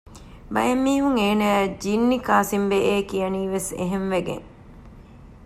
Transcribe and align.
ބައެއް 0.53 0.81
މީހުން 0.85 1.17
އޭނާއަށް 1.21 1.75
ޖިންނި 1.83 2.17
ކާސިމްބެއޭ 2.27 2.93
ކިޔަނީވެސް 3.09 3.69
އެހެންވެގެން 3.79 4.45